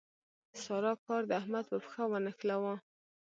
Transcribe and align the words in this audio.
سارا 0.63 0.93
کار 1.05 1.21
د 1.27 1.31
احمد 1.41 1.65
په 1.71 1.77
پښه 1.83 2.03
ونښلاوو. 2.07 2.73